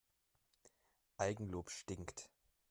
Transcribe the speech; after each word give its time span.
Eigenlob 1.17 1.69
stinkt. 1.69 2.31